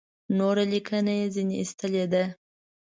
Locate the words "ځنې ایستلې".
1.33-2.05